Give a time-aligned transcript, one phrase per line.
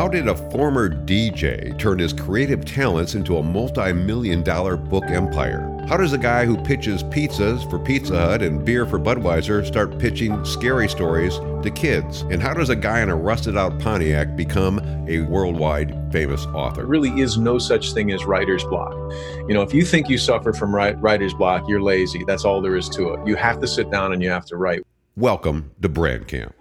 [0.00, 5.04] How did a former DJ turn his creative talents into a multi million dollar book
[5.04, 5.76] empire?
[5.86, 9.98] How does a guy who pitches pizzas for Pizza Hut and beer for Budweiser start
[9.98, 12.22] pitching scary stories to kids?
[12.22, 16.80] And how does a guy in a rusted out Pontiac become a worldwide famous author?
[16.80, 18.94] There really is no such thing as writer's block.
[19.48, 22.24] You know, if you think you suffer from writer's block, you're lazy.
[22.24, 23.26] That's all there is to it.
[23.26, 24.80] You have to sit down and you have to write.
[25.14, 26.54] Welcome to Brand Camp.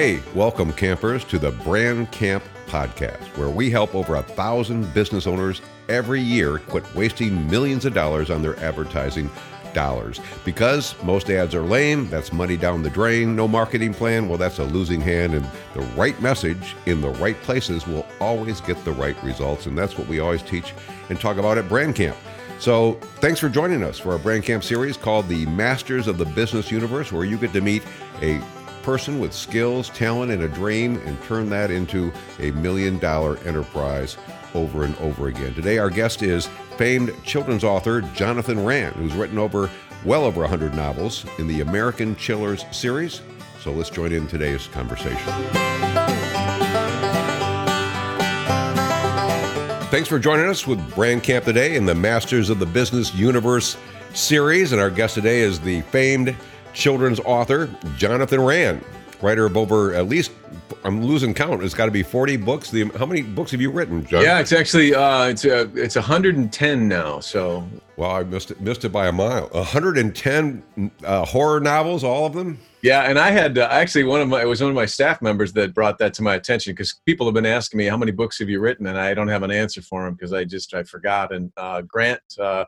[0.00, 5.26] Hey, welcome campers to the Brand Camp podcast, where we help over a thousand business
[5.26, 5.60] owners
[5.90, 9.28] every year quit wasting millions of dollars on their advertising
[9.74, 10.18] dollars.
[10.42, 14.58] Because most ads are lame, that's money down the drain, no marketing plan, well, that's
[14.58, 15.44] a losing hand, and
[15.74, 19.66] the right message in the right places will always get the right results.
[19.66, 20.72] And that's what we always teach
[21.10, 22.16] and talk about at Brand Camp.
[22.58, 26.26] So, thanks for joining us for our Brand Camp series called The Masters of the
[26.26, 27.82] Business Universe, where you get to meet
[28.22, 28.40] a
[28.82, 34.16] person with skills, talent, and a dream and turn that into a million dollar enterprise
[34.54, 35.54] over and over again.
[35.54, 39.70] Today, our guest is famed children's author Johnathan Rand, who's written over
[40.04, 43.22] well over 100 novels in the American Chillers series.
[43.60, 45.32] So let's join in today's conversation.
[49.90, 53.76] Thanks for joining us with Brand Camp today in the Masters of the Business Universe
[54.14, 54.72] series.
[54.72, 56.34] And our guest today is the famed
[56.72, 57.66] children's author
[57.98, 58.84] Johnathan Rand,
[59.22, 60.32] writer of over at least
[60.84, 61.62] I'm losing count.
[61.62, 62.70] It's got to be 40 books.
[62.70, 64.22] The how many books have you written, John?
[64.22, 67.20] Yeah, it's actually uh, it's uh, it's 110 now.
[67.20, 69.48] So well, I missed it missed it by a mile.
[69.52, 72.58] 110 uh, horror novels, all of them.
[72.82, 75.20] Yeah, and I had uh, actually one of my it was one of my staff
[75.20, 78.12] members that brought that to my attention because people have been asking me how many
[78.12, 80.72] books have you written, and I don't have an answer for them because I just
[80.72, 81.32] I forgot.
[81.32, 82.64] And uh, Grant uh,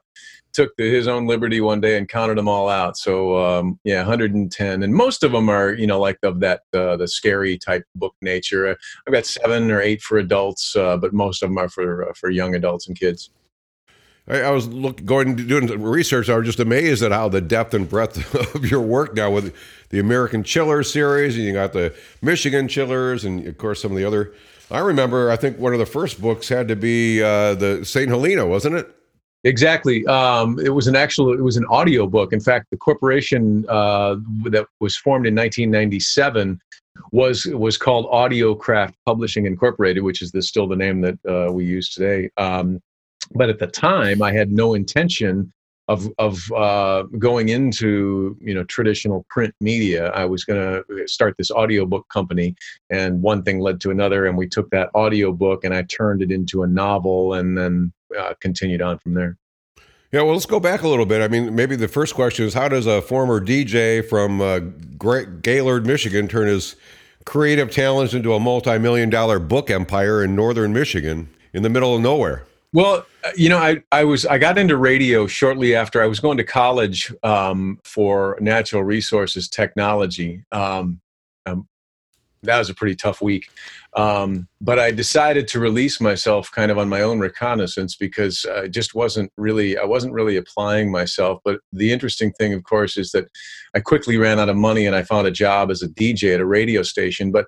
[0.52, 2.96] took the, his own liberty one day and counted them all out.
[2.96, 6.96] So um, yeah, 110, and most of them are you know like of that uh,
[6.96, 8.76] the scary type book nature.
[9.06, 12.12] I've got seven or eight for adults, uh, but most of them are for uh,
[12.14, 13.30] for young adults and kids.
[14.28, 16.28] I, I was look, going to doing research.
[16.28, 19.54] I was just amazed at how the depth and breadth of your work now with
[19.90, 23.96] the American Chiller series, and you got the Michigan Chillers, and of course some of
[23.96, 24.32] the other.
[24.70, 25.30] I remember.
[25.30, 28.76] I think one of the first books had to be uh, the Saint Helena, wasn't
[28.76, 28.94] it?
[29.44, 30.06] Exactly.
[30.06, 31.32] Um, it was an actual.
[31.32, 32.32] It was an audio book.
[32.32, 36.60] In fact, the corporation uh, that was formed in 1997
[37.10, 41.64] was was called Audiocraft Publishing Incorporated, which is the, still the name that uh, we
[41.64, 42.30] use today.
[42.36, 42.80] Um,
[43.34, 45.52] but at the time, I had no intention
[45.88, 50.10] of of uh, going into you know traditional print media.
[50.10, 52.54] I was going to start this audiobook company,
[52.90, 56.30] and one thing led to another, and we took that audiobook and I turned it
[56.30, 59.36] into a novel, and then uh, continued on from there.
[60.12, 61.22] Yeah, well, let's go back a little bit.
[61.22, 64.58] I mean, maybe the first question is how does a former DJ from uh,
[65.40, 66.76] Gaylord, Michigan, turn his
[67.24, 71.94] creative talents into a multi million dollar book empire in northern Michigan in the middle
[71.94, 72.44] of nowhere?
[72.74, 76.20] Well, uh, you know, I, I was I got into radio shortly after I was
[76.20, 80.44] going to college um, for natural resources technology.
[80.52, 81.00] Um,
[81.46, 81.66] um,
[82.42, 83.48] that was a pretty tough week.
[83.94, 88.68] Um, but I decided to release myself kind of on my own reconnaissance because I
[88.68, 91.40] just wasn't really I wasn't really applying myself.
[91.44, 93.28] But the interesting thing, of course, is that
[93.74, 96.40] I quickly ran out of money and I found a job as a DJ at
[96.40, 97.30] a radio station.
[97.32, 97.46] But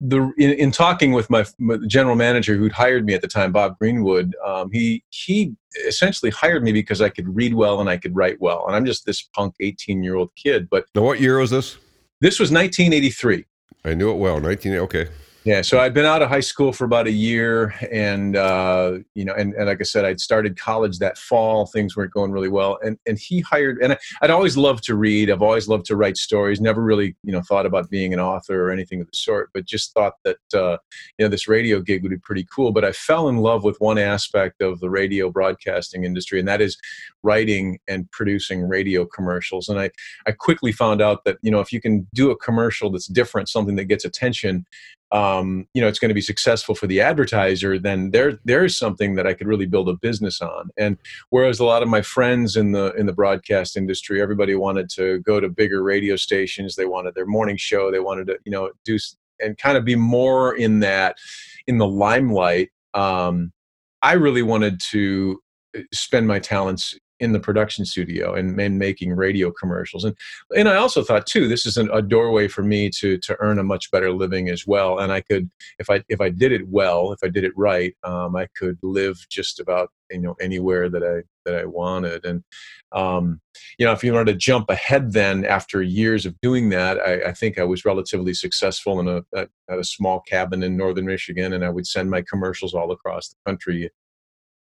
[0.00, 3.50] the in, in talking with my, my, general manager who'd hired me at the time,
[3.50, 5.54] Bob Greenwood, um, he he
[5.86, 8.84] essentially hired me because I could read well and I could write well, and I'm
[8.84, 10.68] just this punk 18 year old kid.
[10.70, 11.78] But now, what year was this?
[12.20, 13.46] This was 1983.
[13.84, 14.40] I knew it well.
[14.40, 14.74] 19.
[14.74, 15.08] Okay.
[15.44, 19.24] Yeah, so I'd been out of high school for about a year, and uh, you
[19.24, 21.66] know, and, and like I said, I'd started college that fall.
[21.66, 24.94] Things weren't going really well, and and he hired, and I, would always loved to
[24.94, 25.30] read.
[25.30, 26.60] I've always loved to write stories.
[26.60, 29.64] Never really, you know, thought about being an author or anything of the sort, but
[29.64, 30.76] just thought that uh,
[31.18, 32.70] you know this radio gig would be pretty cool.
[32.70, 36.60] But I fell in love with one aspect of the radio broadcasting industry, and that
[36.60, 36.78] is
[37.24, 39.68] writing and producing radio commercials.
[39.68, 39.90] And I
[40.24, 43.48] I quickly found out that you know if you can do a commercial that's different,
[43.48, 44.66] something that gets attention
[45.12, 49.14] um, you know it's going to be successful for the advertiser then there there's something
[49.14, 50.70] that i could really build a business on.
[50.76, 50.96] And
[51.30, 55.20] whereas a lot of my friends in the in the broadcast industry everybody wanted to
[55.20, 58.70] go to bigger radio stations they wanted their morning show they wanted to you know
[58.84, 58.98] do
[59.40, 61.16] and kind of be more in that
[61.66, 63.52] in the limelight um,
[64.02, 65.40] i really wanted to
[65.76, 70.04] uh, spend my talents in the production studio and, and making radio commercials.
[70.04, 70.16] And
[70.56, 73.60] and I also thought too, this is an, a doorway for me to to earn
[73.60, 74.98] a much better living as well.
[74.98, 75.48] And I could,
[75.78, 78.76] if I if I did it well, if I did it right, um, I could
[78.82, 82.24] live just about you know anywhere that I that I wanted.
[82.24, 82.42] And
[82.90, 83.40] um,
[83.78, 87.30] you know, if you wanted to jump ahead, then after years of doing that, I,
[87.30, 91.06] I think I was relatively successful in a at, at a small cabin in northern
[91.06, 93.90] Michigan, and I would send my commercials all across the country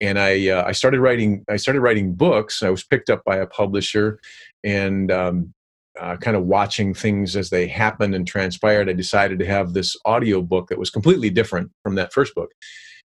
[0.01, 2.63] and I uh, I started writing I started writing books.
[2.63, 4.21] I was picked up by a publisher,
[4.65, 5.55] and um,
[5.99, 8.89] uh, kind of watching things as they happened and transpired.
[8.89, 12.53] I decided to have this audio book that was completely different from that first book.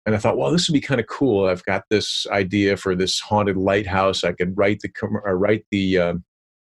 [0.06, 1.48] And I thought, well, this would be kind of cool.
[1.48, 4.24] I've got this idea for this haunted lighthouse.
[4.24, 6.14] I could write the uh, write the uh,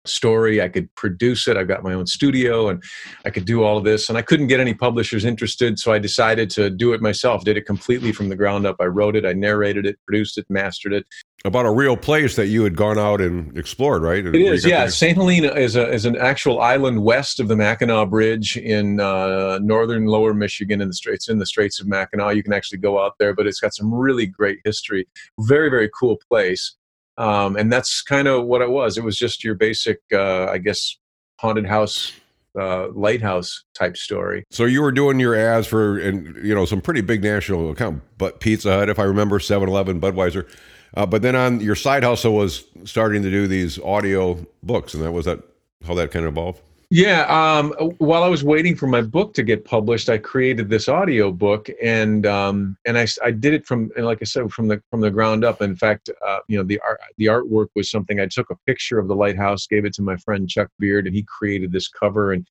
[0.08, 0.62] story.
[0.62, 1.58] I could produce it.
[1.58, 2.84] I've got my own studio and
[3.26, 4.10] I could do all of this.
[4.10, 5.80] And I couldn't get any publishers interested.
[5.80, 8.78] So I decided to do it myself, did it completely from the ground up.
[8.80, 11.06] I wrote it, I narrated it, produced it, mastered it.
[11.44, 14.26] About a real place that you had gone out and explored, right?
[14.26, 14.88] It is, yeah.
[14.88, 15.16] St.
[15.16, 20.08] Helena is, a, is an actual island west of the Mackinac Bridge in uh, northern
[20.08, 22.36] lower Michigan in the Straits, in the Straits of Mackinac.
[22.36, 25.08] You can actually go out there, but it's got some really great history.
[25.40, 26.76] Very, very cool place
[27.18, 28.98] um, and that's kind of what it was.
[28.98, 30.98] It was just your basic, uh, I guess,
[31.40, 32.12] haunted house,
[32.60, 34.44] uh, lighthouse type story.
[34.52, 38.02] So you were doing your ads for, and you know, some pretty big national account,
[38.18, 40.48] but Pizza Hut, if I remember, 7-Eleven, Budweiser.
[40.96, 45.04] Uh, but then on your side hustle was starting to do these audio books, and
[45.04, 45.40] that was that
[45.86, 46.62] how that kind of evolved.
[46.96, 47.24] Yeah.
[47.28, 51.30] Um, while I was waiting for my book to get published, I created this audio
[51.30, 54.82] book, and um, and I, I did it from and like I said from the
[54.90, 55.62] from the ground up.
[55.62, 58.98] In fact, uh, you know the art the artwork was something I took a picture
[58.98, 62.32] of the lighthouse, gave it to my friend Chuck Beard, and he created this cover
[62.32, 62.48] and.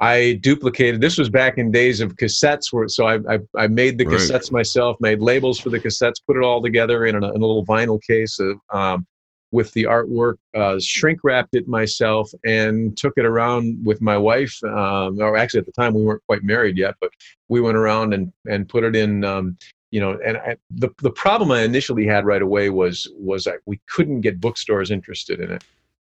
[0.00, 1.00] I duplicated.
[1.00, 4.50] This was back in days of cassettes, where so I I, I made the cassettes
[4.50, 4.52] right.
[4.52, 7.64] myself, made labels for the cassettes, put it all together in a, in a little
[7.64, 8.40] vinyl case.
[8.40, 9.06] Of, um,
[9.54, 14.62] with the artwork, uh, shrink wrapped it myself, and took it around with my wife.
[14.64, 17.10] Um, or actually, at the time, we weren't quite married yet, but
[17.48, 19.24] we went around and and put it in.
[19.24, 19.56] Um,
[19.92, 23.60] you know, and I, the the problem I initially had right away was was that
[23.64, 25.62] we couldn't get bookstores interested in it,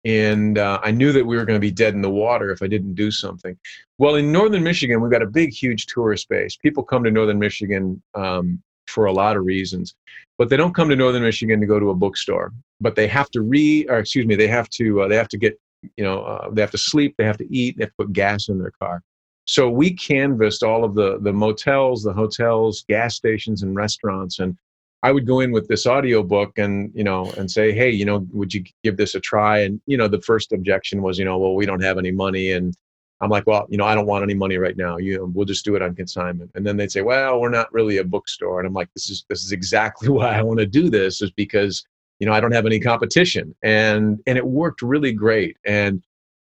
[0.03, 2.63] and uh, I knew that we were going to be dead in the water if
[2.63, 3.55] I didn't do something.
[3.99, 6.55] Well, in northern Michigan, we've got a big, huge tourist base.
[6.55, 9.95] People come to northern Michigan um, for a lot of reasons.
[10.37, 12.53] But they don't come to Northern Michigan to go to a bookstore.
[12.79, 15.37] But they have to re, or excuse me, they have to uh, they have to
[15.37, 15.59] get
[15.95, 18.13] you know uh, they have to sleep, they have to eat, they have to put
[18.13, 19.01] gas in their car.
[19.45, 24.55] So we canvassed all of the the motels, the hotels, gas stations, and restaurants, and
[25.03, 28.05] I would go in with this audio book and you know and say, hey, you
[28.05, 29.59] know, would you give this a try?
[29.59, 32.51] And you know, the first objection was, you know, well, we don't have any money,
[32.51, 32.75] and
[33.21, 34.97] I'm like, well, you know, I don't want any money right now.
[34.97, 36.51] You know, we'll just do it on consignment.
[36.53, 38.59] And then they'd say, well, we're not really a bookstore.
[38.59, 41.31] And I'm like, this is this is exactly why I want to do this, is
[41.31, 41.83] because
[42.19, 43.55] you know I don't have any competition.
[43.63, 45.57] And and it worked really great.
[45.65, 46.03] And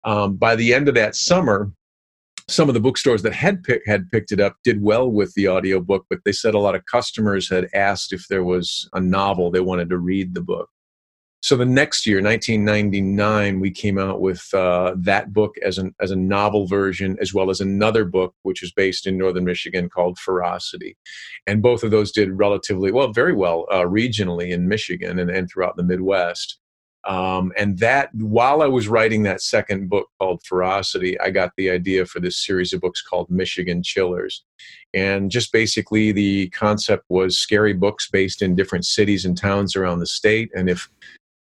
[0.04, 1.70] um, by the end of that summer,
[2.48, 5.48] some of the bookstores that had pick, had picked it up did well with the
[5.48, 9.50] audiobook, but they said a lot of customers had asked if there was a novel
[9.50, 10.68] they wanted to read the book.
[11.42, 16.10] So the next year, 1999, we came out with uh, that book as an as
[16.10, 20.18] a novel version, as well as another book which is based in northern Michigan called
[20.18, 20.96] Ferocity,
[21.46, 25.48] and both of those did relatively well, very well uh, regionally in Michigan and, and
[25.48, 26.58] throughout the Midwest.
[27.06, 31.70] Um, and that while I was writing that second book called Ferocity, I got the
[31.70, 34.42] idea for this series of books called Michigan Chillers.
[34.92, 40.00] And just basically, the concept was scary books based in different cities and towns around
[40.00, 40.50] the state.
[40.56, 40.90] And if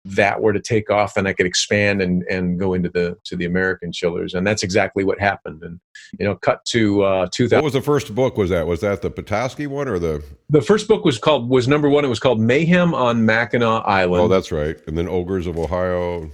[0.03, 3.35] that were to take off and I could expand and, and go into the to
[3.35, 4.33] the American chillers.
[4.33, 5.61] And that's exactly what happened.
[5.63, 5.79] And
[6.17, 8.37] you know cut to uh 2000 What was the first book?
[8.37, 11.67] Was that was that the Petoskey one or the The first book was called was
[11.67, 14.23] number 1 it was called Mayhem on Mackinac Island.
[14.23, 14.77] Oh that's right.
[14.87, 16.31] And then Ogres of Ohio.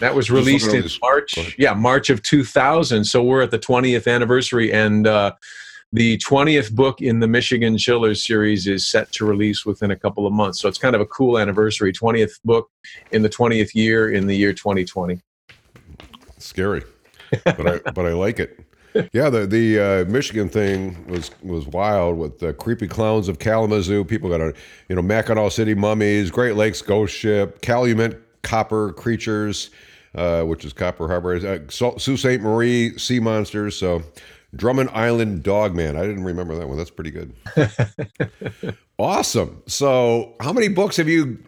[0.00, 1.54] That was released in March.
[1.58, 4.72] Yeah March of 2000 so we're at the 20th anniversary.
[4.72, 5.32] And uh
[5.92, 10.26] the 20th book in the Michigan Chillers series is set to release within a couple
[10.26, 10.60] of months.
[10.60, 11.92] So it's kind of a cool anniversary.
[11.92, 12.70] 20th book
[13.10, 15.20] in the 20th year in the year 2020.
[16.38, 16.82] Scary,
[17.44, 18.58] but I but I like it.
[19.14, 24.04] Yeah, the the uh, Michigan thing was was wild with the creepy clowns of Kalamazoo.
[24.04, 24.52] People got a
[24.90, 29.70] you know Mackinac City mummies, Great Lakes ghost ship, Calumet copper creatures,
[30.14, 32.38] uh, which is Copper Harbor, uh, Sault Ste.
[32.38, 33.78] Marie sea monsters.
[33.78, 34.02] So
[34.54, 35.96] Drummond Island Dogman.
[35.96, 36.76] I didn't remember that one.
[36.76, 37.32] That's pretty good.
[39.02, 39.62] Awesome.
[39.66, 41.38] So, how many books have you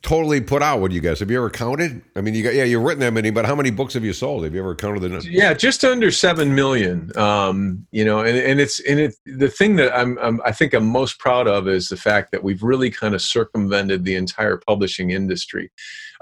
[0.00, 0.80] totally put out?
[0.80, 2.00] What you guys have you ever counted?
[2.16, 4.14] I mean, you got yeah, you've written that many, but how many books have you
[4.14, 4.44] sold?
[4.44, 5.28] Have you ever counted the?
[5.30, 7.14] Yeah, just under seven million.
[7.18, 10.72] Um, you know, and, and it's and it the thing that I'm, I'm I think
[10.72, 14.56] I'm most proud of is the fact that we've really kind of circumvented the entire
[14.56, 15.70] publishing industry.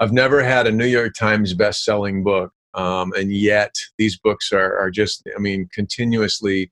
[0.01, 4.77] I've never had a New York Times best-selling book um, and yet these books are,
[4.77, 6.71] are just i mean continuously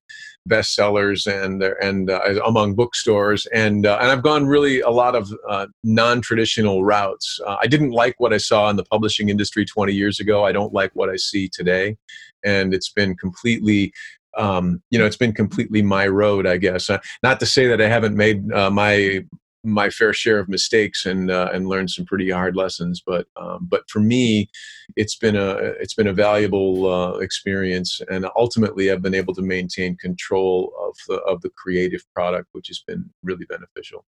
[0.50, 5.32] bestsellers and and uh, among bookstores and uh, and I've gone really a lot of
[5.48, 7.40] uh, non-traditional routes.
[7.46, 10.46] Uh, I didn't like what I saw in the publishing industry 20 years ago.
[10.46, 11.98] I don't like what I see today,
[12.44, 13.94] and it's been completely.
[14.38, 16.90] Um, you know, it's been completely my road, I guess.
[16.90, 19.26] Uh, not to say that I haven't made uh, my
[19.64, 23.02] my fair share of mistakes and uh, and learned some pretty hard lessons.
[23.06, 24.50] But um, but for me,
[24.96, 29.42] it's been a it's been a valuable uh, experience, and ultimately, I've been able to
[29.42, 34.06] maintain control of the of the creative product, which has been really beneficial.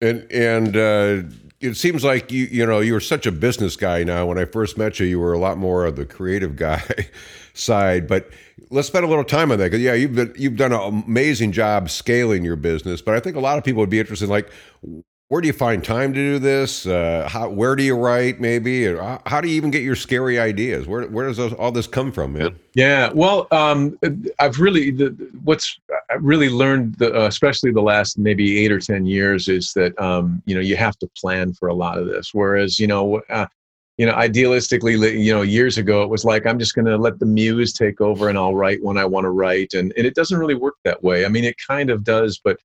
[0.00, 1.22] And and uh,
[1.60, 4.26] it seems like you you know you're such a business guy now.
[4.26, 6.82] When I first met you, you were a lot more of the creative guy
[7.54, 8.06] side.
[8.06, 8.30] But
[8.70, 11.52] let's spend a little time on that because yeah, you've been you've done an amazing
[11.52, 13.00] job scaling your business.
[13.00, 14.50] But I think a lot of people would be interested in like
[15.28, 16.86] where do you find time to do this?
[16.86, 18.40] Uh, how, where do you write?
[18.40, 20.86] Maybe how, how, do you even get your scary ideas?
[20.86, 22.58] Where where does all this come from, man?
[22.74, 23.98] Yeah, well, um,
[24.38, 25.08] I've really the,
[25.42, 25.78] what's
[26.10, 29.98] I really learned, the, uh, especially the last maybe eight or ten years, is that
[30.00, 32.32] um, you know you have to plan for a lot of this.
[32.32, 33.22] Whereas you know.
[33.28, 33.46] Uh,
[33.96, 37.20] you know, idealistically, you know, years ago, it was like I'm just going to let
[37.20, 40.16] the muse take over, and I'll write when I want to write, and and it
[40.16, 41.24] doesn't really work that way.
[41.24, 42.58] I mean, it kind of does, but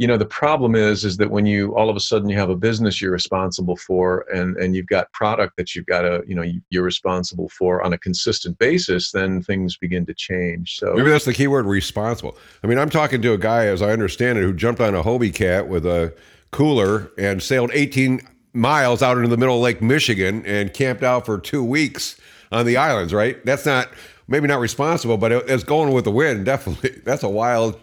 [0.00, 2.48] you know the problem is is that when you all of a sudden you have
[2.48, 6.34] a business you're responsible for and and you've got product that you've got to you
[6.34, 10.78] know you're responsible for on a consistent basis then things begin to change.
[10.78, 12.38] So maybe that's the key word responsible.
[12.64, 15.02] I mean i'm talking to a guy as i understand it who jumped on a
[15.02, 16.14] hobie cat with a
[16.50, 21.26] cooler and sailed 18 miles out into the middle of lake michigan and camped out
[21.26, 22.18] for two weeks
[22.50, 23.44] on the islands right?
[23.44, 23.90] That's not
[24.28, 26.90] maybe not responsible but it's going with the wind definitely.
[27.04, 27.78] That's a wild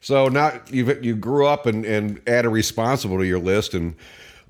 [0.00, 3.94] so now you you grew up and, and added responsible to your list and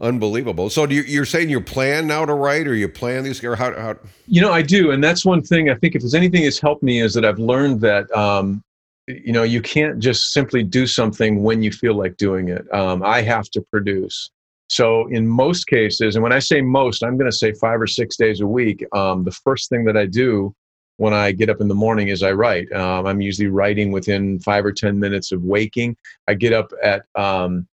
[0.00, 0.70] unbelievable.
[0.70, 3.74] So you, you're saying you plan now to write, or you plan these, or how,
[3.74, 3.96] how?
[4.26, 5.94] You know, I do, and that's one thing I think.
[5.94, 8.62] If there's anything that's helped me, is that I've learned that um,
[9.06, 12.72] you know you can't just simply do something when you feel like doing it.
[12.72, 14.30] Um, I have to produce.
[14.68, 17.88] So in most cases, and when I say most, I'm going to say five or
[17.88, 18.84] six days a week.
[18.94, 20.54] Um, the first thing that I do
[21.00, 22.70] when I get up in the morning is I write.
[22.72, 25.96] Um, I'm usually writing within five or ten minutes of waking.
[26.28, 27.66] I get up at um,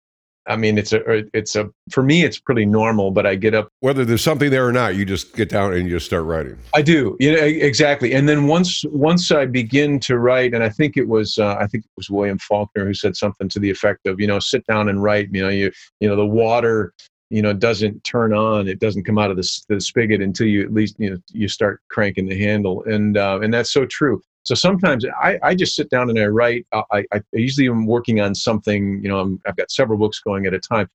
[0.49, 3.67] I mean, it's a, it's a, for me, it's pretty normal, but I get up.
[3.81, 6.57] Whether there's something there or not, you just get down and you just start writing.
[6.73, 7.17] I do.
[7.19, 8.13] Yeah, exactly.
[8.13, 11.67] And then once, once I begin to write, and I think it was, uh, I
[11.67, 14.65] think it was William Faulkner who said something to the effect of, you know, sit
[14.67, 15.69] down and write, you know, you,
[15.99, 16.93] you know, the water
[17.29, 20.63] you know doesn't turn on it doesn't come out of the, the spigot until you
[20.63, 24.21] at least you know you start cranking the handle and uh, and that's so true
[24.47, 26.65] so sometimes I, I just sit down and I write.
[26.71, 29.03] I, I usually am working on something.
[29.03, 30.89] You know, i have got several books going at a time,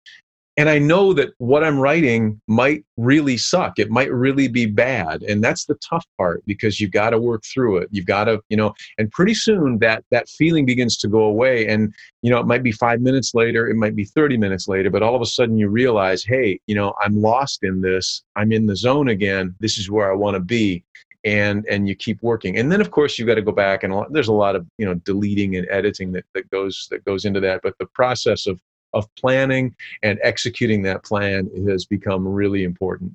[0.59, 3.79] and I know that what I'm writing might really suck.
[3.79, 5.23] It might really be bad.
[5.23, 7.89] And that's the tough part because you've got to work through it.
[7.91, 11.67] You've got to, you know, and pretty soon that that feeling begins to go away.
[11.69, 14.91] And, you know, it might be five minutes later, it might be 30 minutes later,
[14.91, 18.23] but all of a sudden you realize, hey, you know, I'm lost in this.
[18.37, 19.55] I'm in the zone again.
[19.59, 20.85] This is where I want to be.
[21.25, 22.59] And and you keep working.
[22.59, 24.85] And then of course you've got to go back and there's a lot of, you
[24.85, 27.61] know, deleting and editing that, that goes that goes into that.
[27.63, 28.61] But the process of
[28.93, 33.13] of planning and executing that plan has become really important.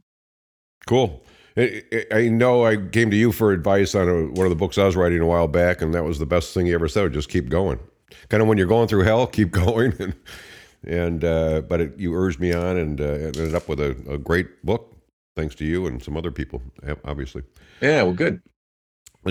[0.88, 1.24] Cool.
[1.58, 4.86] I know I came to you for advice on a, one of the books I
[4.86, 7.14] was writing a while back, and that was the best thing you ever said.
[7.14, 7.80] Just keep going.
[8.30, 9.94] Kind of when you're going through hell, keep going.
[10.00, 10.14] and
[10.84, 14.20] and uh, but it, you urged me on, and uh, ended up with a, a
[14.20, 14.96] great book,
[15.36, 16.62] thanks to you and some other people,
[17.04, 17.42] obviously.
[17.82, 18.40] Yeah, well, good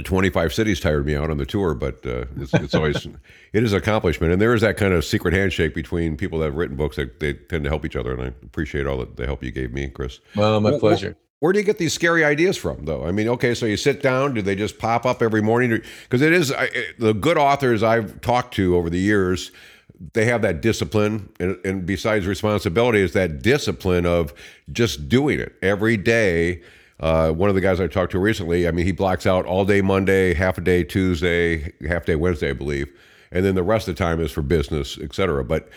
[0.05, 3.07] 25 cities tired me out on the tour, but uh, it's, it's always
[3.53, 6.47] it is an accomplishment, and there is that kind of secret handshake between people that
[6.47, 9.27] have written books that they tend to help each other, and I appreciate all the
[9.27, 10.21] help you gave me, Chris.
[10.35, 11.09] Well, my well, pleasure.
[11.09, 13.05] Well, where do you get these scary ideas from, though?
[13.05, 14.35] I mean, okay, so you sit down.
[14.35, 15.83] Do they just pop up every morning?
[16.05, 19.53] Because it is I, the good authors I've talked to over the years.
[20.15, 24.33] They have that discipline, and, and besides responsibility, is that discipline of
[24.73, 26.63] just doing it every day
[27.01, 29.65] uh, one of the guys I talked to recently, I mean, he blocks out all
[29.65, 32.93] day Monday, half a day Tuesday, half day Wednesday, I believe,
[33.31, 35.45] and then the rest of the time is for business, et cetera.
[35.45, 35.69] But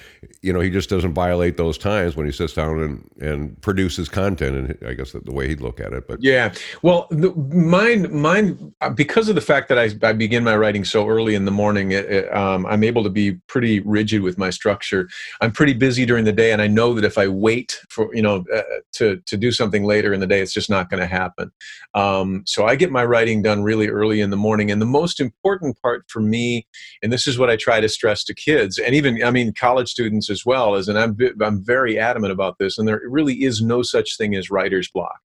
[0.41, 4.10] you know, he just doesn't violate those times when he sits down and and produces
[4.10, 4.56] content.
[4.56, 6.08] And I guess the way he'd look at it.
[6.08, 10.44] But yeah, well, the, mine, mine, uh, because of the fact that I, I begin
[10.44, 13.79] my writing so early in the morning, it, it, um, I'm able to be pretty
[13.82, 15.10] rigid with my structure.
[15.41, 18.22] I'm pretty busy during the day, and I know that if I wait for you
[18.22, 18.62] know uh,
[18.94, 21.51] to to do something later in the day, it's just not going to happen.
[21.94, 25.20] Um, so I get my writing done really early in the morning, and the most
[25.20, 26.68] important part for me,
[27.01, 29.89] and this is what I try to stress to kids, and even I mean college
[29.89, 33.62] students as well, is and I'm I'm very adamant about this, and there really is
[33.62, 35.19] no such thing as writer's block.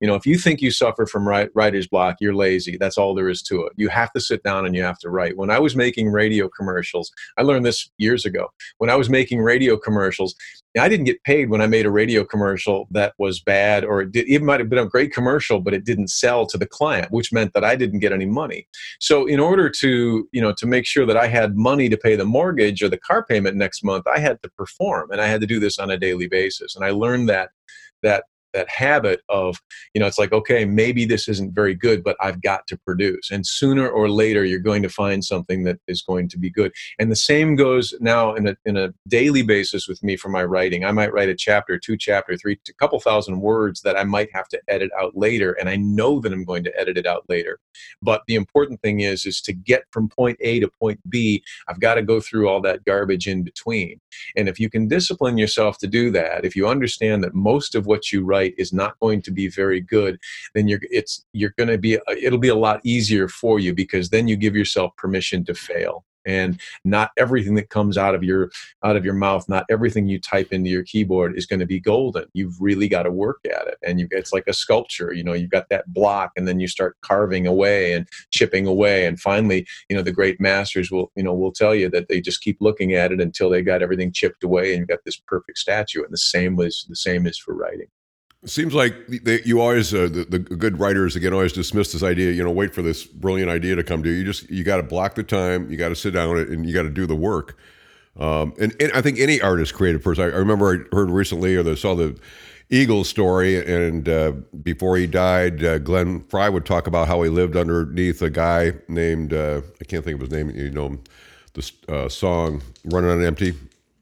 [0.00, 2.76] You know, if you think you suffer from writer's block, you're lazy.
[2.76, 3.72] That's all there is to it.
[3.76, 5.36] You have to sit down and you have to write.
[5.36, 8.48] When I was making radio commercials, I learned this years ago.
[8.78, 10.34] When I was making radio commercials,
[10.78, 14.12] I didn't get paid when I made a radio commercial that was bad, or it,
[14.12, 17.10] did, it might have been a great commercial, but it didn't sell to the client,
[17.10, 18.68] which meant that I didn't get any money.
[19.00, 22.16] So, in order to, you know, to make sure that I had money to pay
[22.16, 25.40] the mortgage or the car payment next month, I had to perform, and I had
[25.40, 26.76] to do this on a daily basis.
[26.76, 27.50] And I learned that
[28.02, 28.24] that
[28.54, 29.60] that habit of
[29.94, 33.30] you know it's like okay maybe this isn't very good but i've got to produce.
[33.30, 36.72] And sooner or later you're going to find something that is going to be good.
[36.98, 40.44] And the same goes now in a, in a daily basis with me for my
[40.44, 40.84] writing.
[40.84, 44.28] I might write a chapter two chapter three a couple thousand words that i might
[44.32, 47.24] have to edit out later and i know that i'm going to edit it out
[47.28, 47.58] later.
[48.02, 51.80] But the important thing is is to get from point a to point b i've
[51.80, 54.00] got to go through all that garbage in between.
[54.36, 57.86] And if you can discipline yourself to do that if you understand that most of
[57.86, 60.18] what you write write is not going to be very good,
[60.54, 63.74] then you're it's you're going to be uh, it'll be a lot easier for you
[63.74, 66.04] because then you give yourself permission to fail.
[66.26, 68.50] And not everything that comes out of your
[68.84, 71.80] out of your mouth not everything you type into your keyboard is going to be
[71.80, 72.26] golden.
[72.34, 73.78] You've really got to work at it.
[73.86, 76.68] And you it's like a sculpture you know you've got that block and then you
[76.68, 79.06] start carving away and chipping away.
[79.06, 82.20] And finally you know the great masters will you know will tell you that they
[82.20, 85.20] just keep looking at it until they got everything chipped away and you've got this
[85.32, 86.02] perfect statue.
[86.04, 87.82] And the same was the same is for writing.
[87.82, 87.97] it
[88.44, 92.32] seems like they, you always uh, the, the, good writers again always dismiss this idea.
[92.32, 94.16] You know, wait for this brilliant idea to come to you.
[94.16, 95.70] You just you got to block the time.
[95.70, 97.58] You got to sit down and you got to do the work.
[98.18, 100.24] Um, and, and, I think any artist, creative person.
[100.24, 102.18] I, I, remember I heard recently or saw the
[102.68, 107.28] Eagles story, and uh, before he died, uh, Glenn Frey would talk about how he
[107.28, 110.50] lived underneath a guy named uh, I can't think of his name.
[110.50, 110.98] You know,
[111.54, 113.54] the uh, song "Running on Empty."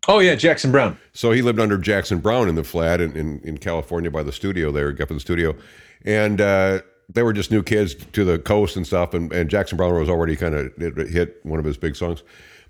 [0.09, 0.97] Oh yeah, Jackson Browne.
[1.13, 4.33] So he lived under Jackson Browne in the flat in, in, in California by the
[4.33, 5.57] studio there, Geffen Studio,
[6.05, 9.15] and uh, they were just new kids to the coast and stuff.
[9.15, 12.23] And, and Jackson Browne was already kind of hit one of his big songs,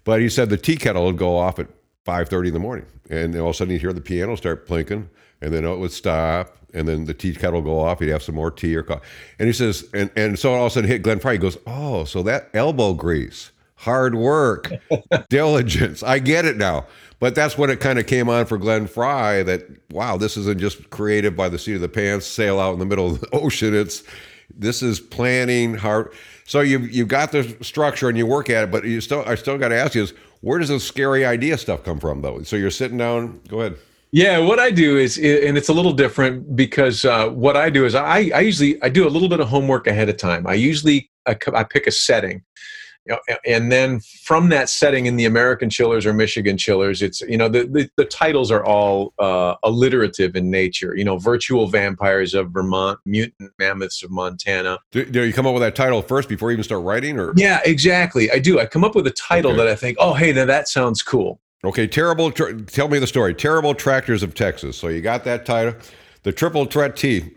[0.05, 1.69] but he said the tea kettle would go off at
[2.05, 4.67] five thirty in the morning, and all of a sudden you'd hear the piano start
[4.67, 5.09] plinking,
[5.41, 7.99] and then it would stop, and then the tea kettle would go off.
[8.01, 9.05] He'd have some more tea or coffee,
[9.39, 11.33] and he says, and and so all of a sudden hit Glenn Frey.
[11.35, 14.73] He goes, oh, so that elbow grease, hard work,
[15.29, 16.03] diligence.
[16.03, 16.87] I get it now.
[17.19, 20.61] But that's when it kind of came on for Glenn Frey that wow, this isn't
[20.61, 23.31] just creative by the seat of the pants, sail out in the middle of the
[23.33, 23.75] ocean.
[23.75, 24.03] It's
[24.55, 26.13] this is planning hard.
[26.45, 29.35] So you you've got the structure and you work at it, but you still I
[29.35, 30.13] still got to ask you is
[30.43, 32.43] where does the scary idea stuff come from though?
[32.43, 33.41] So you're sitting down.
[33.49, 33.79] Go ahead.
[34.13, 37.85] Yeah, what I do is, and it's a little different because uh, what I do
[37.85, 40.47] is I, I usually I do a little bit of homework ahead of time.
[40.47, 42.43] I usually I, I pick a setting
[43.47, 47.49] and then from that setting in the American Chillers or Michigan Chillers, it's you know
[47.49, 50.97] the the, the titles are all uh, alliterative in nature.
[50.97, 54.79] You know, virtual vampires of Vermont, mutant mammoths of Montana.
[54.93, 57.33] Do, do, you come up with that title first before you even start writing, or
[57.37, 58.31] yeah, exactly.
[58.31, 58.59] I do.
[58.59, 59.59] I come up with a title okay.
[59.59, 61.41] that I think, oh, hey, now that sounds cool.
[61.65, 62.31] Okay, terrible.
[62.31, 63.35] Tra- tell me the story.
[63.35, 64.77] Terrible tractors of Texas.
[64.77, 65.75] So you got that title,
[66.23, 67.33] the triple threat T.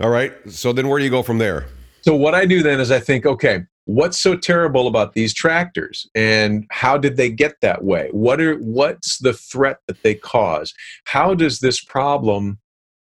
[0.00, 0.32] All right.
[0.50, 1.66] So then where do you go from there?
[2.02, 6.08] So what I do then is I think, okay, what's so terrible about these tractors
[6.14, 8.08] and how did they get that way?
[8.12, 10.72] What are what's the threat that they cause?
[11.04, 12.58] How does this problem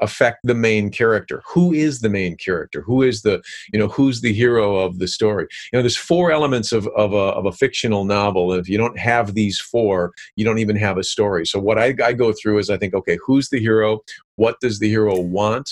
[0.00, 1.42] affect the main character?
[1.52, 2.82] Who is the main character?
[2.82, 5.46] Who is the you know who's the hero of the story?
[5.72, 8.78] You know there's four elements of, of, a, of a fictional novel and if you
[8.78, 11.46] don't have these four you don't even have a story.
[11.46, 14.00] So what I, I go through is i think okay who's the hero?
[14.36, 15.70] What does the hero want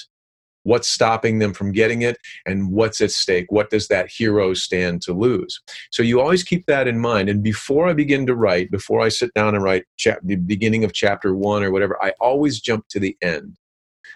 [0.64, 3.46] what's stopping them from getting it and what's at stake?
[3.50, 5.60] What does that hero stand to lose?
[5.90, 9.08] So you always keep that in mind and before i begin to write before i
[9.08, 12.86] sit down and write chap- the beginning of chapter one or whatever i always jump
[12.88, 13.56] to the end.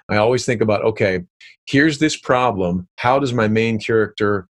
[0.09, 1.25] I always think about okay
[1.67, 2.89] here's this problem.
[2.97, 4.49] How does my main character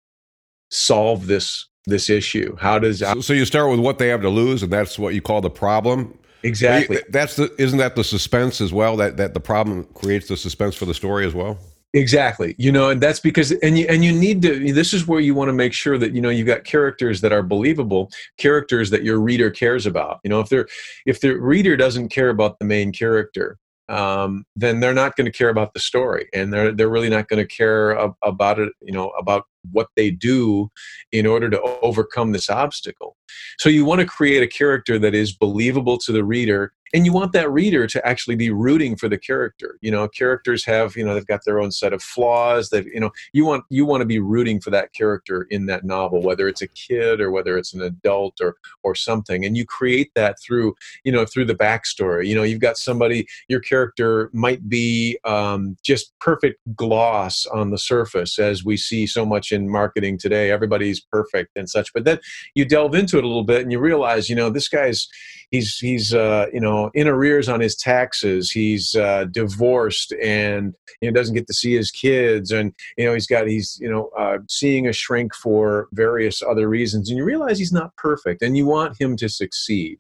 [0.71, 2.57] solve this this issue?
[2.59, 5.15] How does so, so you start with what they have to lose and that's what
[5.15, 6.19] you call the problem?
[6.43, 7.03] Exactly.
[7.09, 10.75] That's the isn't that the suspense as well that that the problem creates the suspense
[10.75, 11.59] for the story as well
[11.97, 12.55] Exactly.
[12.59, 15.35] You know, and that's because and you and you need to this is where you
[15.35, 19.03] want to make sure that you know you've got characters that are believable, characters that
[19.03, 20.21] your reader cares about.
[20.23, 20.69] You know, if they're
[21.07, 23.57] if the reader doesn't care about the main character,
[23.89, 27.29] um, then they're not going to care about the story, and they're they're really not
[27.29, 28.75] going to care ab- about it.
[28.83, 30.71] You know, about what they do
[31.13, 33.17] in order to overcome this obstacle.
[33.59, 37.13] So you want to create a character that is believable to the reader and you
[37.13, 40.09] want that reader to actually be rooting for the character you know?
[40.09, 43.45] Characters have you know they've got their own set of flaws that you know you
[43.45, 46.69] want you want to be rooting for that character in that novel whether it's a
[46.69, 49.45] kid or whether it's an adult or or something.
[49.45, 52.27] And you create that through you know through the backstory.
[52.27, 57.79] You know you've got somebody your character might be um, just perfect gloss on the
[57.79, 60.51] surface as we see so much in marketing today.
[60.51, 61.93] Everybody's perfect and such.
[61.93, 62.19] But then
[62.55, 65.09] you delve into it a little bit and you realize you know this guy's
[65.51, 68.51] he's he's uh, you know in arrears on his taxes.
[68.51, 73.15] He's uh, divorced and you know doesn't get to see his kids, and you know
[73.15, 77.09] he's got he's you know uh, seeing a shrink for various other reasons.
[77.09, 79.99] And you realize he's not perfect, and you want him to succeed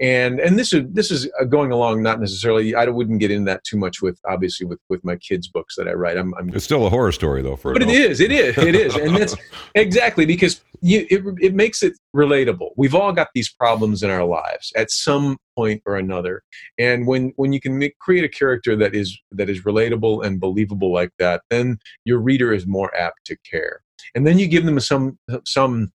[0.00, 3.44] and and this is this is uh, going along not necessarily i wouldn't get into
[3.44, 6.16] that too much with obviously with with my kids books that i write.
[6.16, 8.74] I'm, I'm it's still a horror story though for but it is it is it
[8.74, 8.94] is.
[8.96, 9.36] And that's
[9.74, 12.70] exactly because you it, it makes it relatable.
[12.76, 16.42] We've all got these problems in our lives at some point or another.
[16.78, 20.40] And when when you can make, create a character that is that is relatable and
[20.40, 23.82] believable like that then your reader is more apt to care.
[24.14, 25.92] And then you give them some some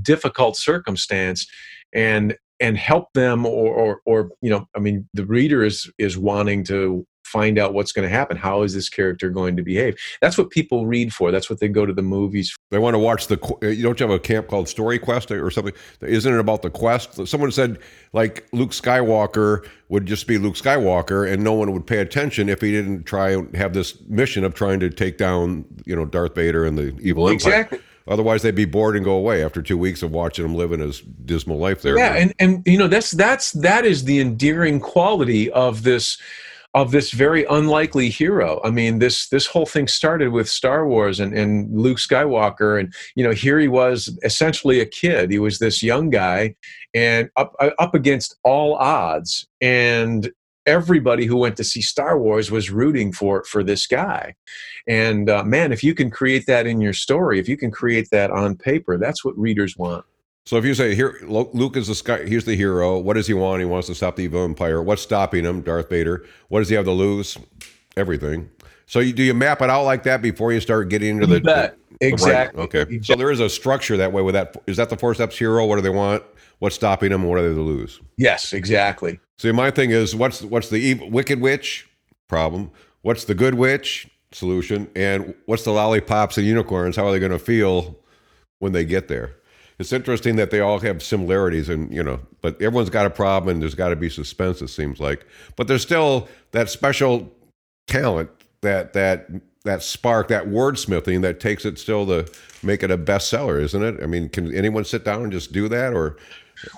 [0.00, 1.46] difficult circumstance
[1.92, 6.16] and and help them or, or, or you know i mean the reader is is
[6.16, 8.36] wanting to find out what's going to happen.
[8.36, 9.96] How is this character going to behave?
[10.20, 11.32] That's what people read for.
[11.32, 12.58] That's what they go to the movies for.
[12.70, 15.50] they want to watch the you don't you have a camp called story quest or
[15.50, 15.72] something?
[16.02, 17.26] Isn't it about the quest?
[17.26, 17.78] Someone said
[18.12, 22.60] like luke skywalker would just be luke skywalker and no one would pay attention if
[22.60, 26.34] he didn't try and have this mission of trying to take down you know darth
[26.34, 27.52] vader and the evil well, empire.
[27.52, 30.80] Exactly Otherwise, they'd be bored and go away after two weeks of watching him living
[30.80, 31.96] his dismal life there.
[31.98, 36.18] Yeah, and and you know that's that's that is the endearing quality of this
[36.74, 38.60] of this very unlikely hero.
[38.64, 42.92] I mean, this this whole thing started with Star Wars and, and Luke Skywalker, and
[43.14, 45.30] you know, here he was essentially a kid.
[45.30, 46.54] He was this young guy,
[46.94, 50.30] and up up against all odds, and
[50.66, 54.34] everybody who went to see Star Wars was rooting for for this guy.
[54.86, 58.08] And uh, man, if you can create that in your story, if you can create
[58.10, 60.04] that on paper, that's what readers want.
[60.44, 62.98] So if you say here, Luke is the sky, he's the hero.
[62.98, 63.60] What does he want?
[63.60, 64.82] He wants to stop the evil empire.
[64.82, 65.62] What's stopping him?
[65.62, 66.26] Darth Vader.
[66.48, 67.38] What does he have to lose?
[67.96, 68.50] Everything.
[68.86, 71.40] So you, do you map it out like that before you start getting into the,
[71.40, 72.58] the exactly?
[72.58, 72.64] Right.
[72.64, 72.80] Okay.
[72.80, 73.02] Exactly.
[73.04, 74.20] So there is a structure that way.
[74.20, 75.64] With that, is that the four steps hero?
[75.64, 76.24] What do they want?
[76.58, 77.22] What's stopping them?
[77.22, 78.00] What are they to lose?
[78.16, 79.20] Yes, exactly.
[79.42, 81.90] See, my thing is, what's what's the evil, wicked witch
[82.28, 82.70] problem?
[83.00, 84.88] What's the good witch solution?
[84.94, 86.94] And what's the lollipops and unicorns?
[86.94, 87.98] How are they going to feel
[88.60, 89.34] when they get there?
[89.80, 93.56] It's interesting that they all have similarities, and you know, but everyone's got a problem,
[93.56, 94.62] and there's got to be suspense.
[94.62, 95.26] It seems like,
[95.56, 97.28] but there's still that special
[97.88, 99.28] talent, that that
[99.64, 102.30] that spark, that wordsmithing that takes it still to
[102.62, 104.00] make it a bestseller, isn't it?
[104.04, 106.16] I mean, can anyone sit down and just do that, or?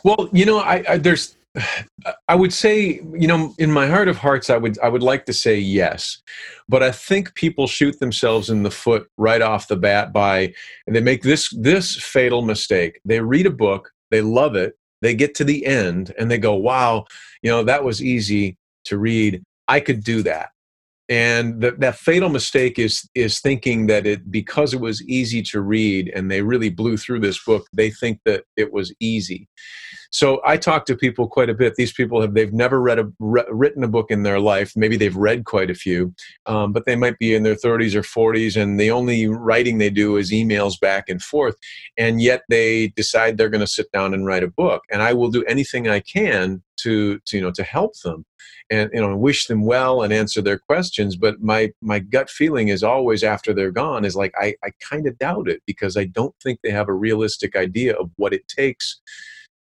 [0.02, 1.36] Well, you know, I, I there's
[2.28, 5.26] I would say, you know, in my heart of hearts, I would I would like
[5.26, 6.20] to say yes,
[6.68, 10.52] but I think people shoot themselves in the foot right off the bat by
[10.86, 13.00] and they make this this fatal mistake.
[13.04, 16.54] They read a book, they love it, they get to the end, and they go,
[16.54, 17.06] "Wow,
[17.42, 19.42] you know, that was easy to read.
[19.68, 20.50] I could do that."
[21.08, 25.60] and the, that fatal mistake is is thinking that it because it was easy to
[25.60, 29.46] read and they really blew through this book they think that it was easy
[30.14, 31.74] so i talk to people quite a bit.
[31.74, 34.72] These people have they've never read a re, written a book in their life.
[34.76, 36.14] Maybe they've read quite a few
[36.46, 39.90] um, but they might be in their 30s or 40s and the only writing they
[39.90, 41.56] do is emails back and forth
[41.96, 45.12] and yet they decide they're going to sit down and write a book and i
[45.12, 48.24] will do anything i can to, to you know to help them
[48.70, 52.68] and you know wish them well and answer their questions but my my gut feeling
[52.68, 56.04] is always after they're gone is like i, I kind of doubt it because i
[56.04, 59.00] don't think they have a realistic idea of what it takes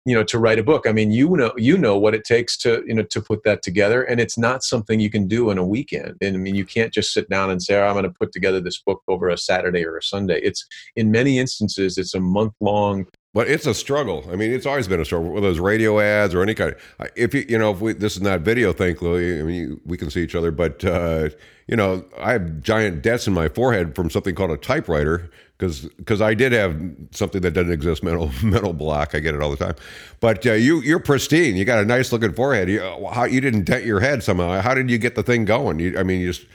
[0.08, 0.86] you know to write a book.
[0.86, 3.62] I mean you know you know what it takes to you know to put that
[3.62, 6.16] together and it's not something you can do in a weekend.
[6.20, 8.32] And i mean you can't just sit down and say oh, i'm going to put
[8.32, 10.40] together this book over a saturday or a sunday.
[10.40, 10.66] It's
[10.96, 14.24] in many instances it's a month long but it's a struggle.
[14.30, 15.30] I mean, it's always been a struggle.
[15.30, 16.74] Whether those radio ads or any kind.
[16.98, 19.96] Of, if you, you know, if we, this is not video, thankfully, I mean, we
[19.96, 20.50] can see each other.
[20.50, 21.28] But uh,
[21.66, 25.82] you know, I have giant dents in my forehead from something called a typewriter because
[25.96, 26.74] because I did have
[27.10, 29.14] something that doesn't exist, mental mental block.
[29.14, 29.76] I get it all the time.
[30.20, 31.56] But uh, you you're pristine.
[31.56, 32.70] You got a nice looking forehead.
[32.70, 34.60] You, how you didn't dent your head somehow?
[34.62, 35.80] How did you get the thing going?
[35.80, 36.46] You, I mean, you just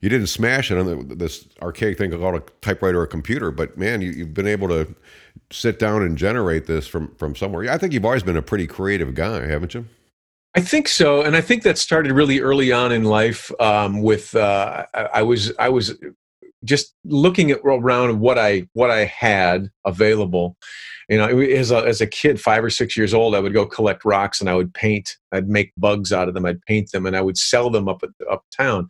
[0.00, 3.50] you didn't smash it on the, this archaic thing called a typewriter or a computer,
[3.50, 4.94] but man, you, have been able to
[5.50, 7.70] sit down and generate this from from somewhere.
[7.70, 9.86] I think you've always been a pretty creative guy, haven't you?
[10.54, 13.52] I think so, and I think that started really early on in life.
[13.60, 15.94] Um, with uh, I, I, was I was
[16.64, 20.56] just looking at around what I what I had available,
[21.08, 23.64] you know, as a, as a kid, five or six years old, I would go
[23.64, 25.16] collect rocks and I would paint.
[25.30, 26.46] I'd make bugs out of them.
[26.46, 28.88] I'd paint them and I would sell them up at uptown,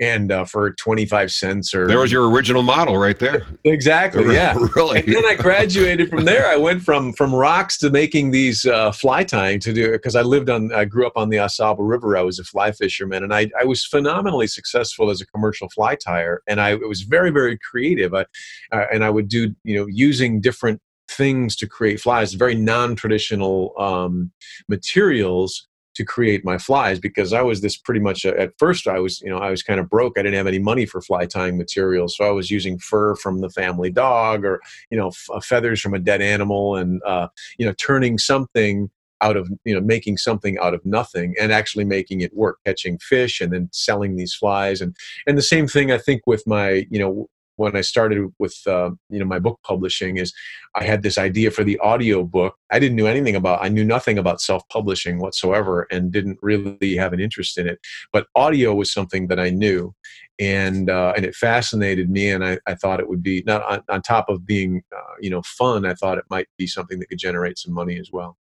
[0.00, 1.86] and uh, for twenty five cents or.
[1.86, 3.46] There was your original model right there.
[3.64, 4.24] Exactly.
[4.38, 4.56] Yeah.
[4.76, 5.00] really.
[5.00, 6.46] And then I graduated from there.
[6.46, 10.22] I went from from rocks to making these uh, fly tying to do because I
[10.22, 10.72] lived on.
[10.72, 12.16] I grew up on the AuSable River.
[12.16, 15.96] I was a fly fisherman, and I I was phenomenally successful as a commercial fly
[15.96, 18.14] tyer, and I it was very very creative.
[18.14, 18.26] I,
[18.72, 20.80] uh, and I would do you know using different
[21.18, 24.32] things to create flies, very non-traditional um,
[24.68, 29.00] materials to create my flies because I was this pretty much uh, at first I
[29.00, 30.16] was you know I was kind of broke.
[30.16, 33.40] I didn't have any money for fly tying materials so I was using fur from
[33.40, 34.60] the family dog or
[34.92, 37.26] you know f- uh, feathers from a dead animal and uh,
[37.58, 41.84] you know turning something out of you know making something out of nothing and actually
[41.84, 44.80] making it work catching fish and then selling these flies.
[44.80, 44.94] And
[45.26, 48.90] and the same thing I think with my you know when I started with uh,
[49.10, 50.32] you know my book publishing is
[50.74, 52.54] I had this idea for the audio book.
[52.70, 57.12] I didn't know anything about I knew nothing about self-publishing whatsoever and didn't really have
[57.12, 57.80] an interest in it.
[58.12, 59.94] But audio was something that I knew
[60.38, 63.82] and uh, and it fascinated me and I, I thought it would be not on,
[63.88, 67.06] on top of being uh, you know fun I thought it might be something that
[67.06, 68.36] could generate some money as well.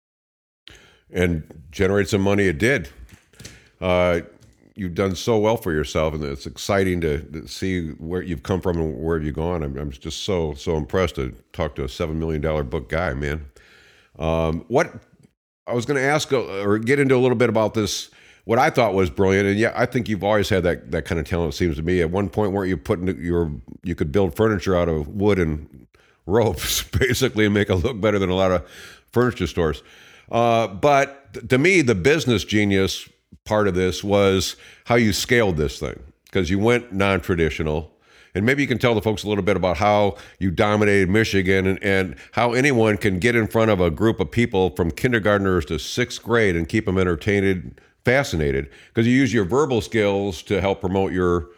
[1.10, 2.90] And generate some money it did.
[4.78, 8.76] You've done so well for yourself, and it's exciting to, see where you've come from
[8.76, 9.62] and where you've gone.
[9.62, 13.14] I'm, I'm just so so impressed to talk to a seven million dollar book guy,
[13.14, 13.46] man.
[14.18, 14.92] Um, what
[15.66, 18.10] I was going to ask uh, or get into a little bit about this.
[18.44, 21.18] What I thought was brilliant, and yeah, I think you've always had that that kind
[21.18, 21.54] of talent.
[21.54, 22.02] It seems to me.
[22.02, 23.50] At one point, where you put your
[23.82, 25.86] you could build furniture out of wood and
[26.26, 28.68] ropes, basically, and make it look better than a lot of
[29.10, 29.82] furniture stores.
[30.30, 33.08] Uh, but to me, the business genius
[33.44, 37.92] part of this was how you scaled this thing because you went non-traditional
[38.36, 41.66] and maybe you can tell the folks a little bit about how you dominated Michigan
[41.66, 45.64] and, and how anyone can get in front of a group of people from kindergartners
[45.66, 50.60] to sixth grade and keep them entertained, fascinated, because you use your verbal skills to
[50.60, 51.48] help promote your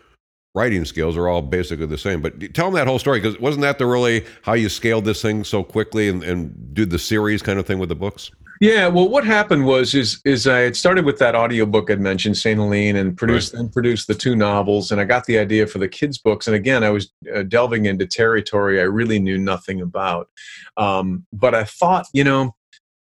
[0.54, 2.22] writing skills are all basically the same.
[2.22, 5.20] But tell them that whole story because wasn't that the really how you scaled this
[5.20, 8.30] thing so quickly and, and do the series kind of thing with the books?
[8.60, 12.36] Yeah, well, what happened was is is I had started with that audiobook I'd mentioned,
[12.36, 13.60] Saint Helene, and produced right.
[13.60, 16.46] and produced the two novels, and I got the idea for the kids' books.
[16.46, 20.28] And again, I was uh, delving into territory I really knew nothing about,
[20.76, 22.54] um, but I thought, you know,